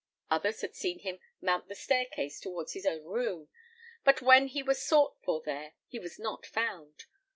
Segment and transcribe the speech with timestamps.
[0.31, 3.49] Others had seen him mount the staircase towards his own room,
[4.03, 7.05] but when he was sought for there he was not found.